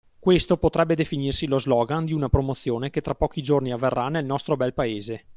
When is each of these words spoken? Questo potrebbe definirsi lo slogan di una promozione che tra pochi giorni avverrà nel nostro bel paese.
Questo 0.19 0.57
potrebbe 0.57 0.95
definirsi 0.95 1.45
lo 1.45 1.59
slogan 1.59 2.05
di 2.05 2.13
una 2.13 2.27
promozione 2.27 2.89
che 2.89 3.01
tra 3.01 3.13
pochi 3.13 3.43
giorni 3.43 3.71
avverrà 3.71 4.09
nel 4.09 4.25
nostro 4.25 4.57
bel 4.57 4.73
paese. 4.73 5.25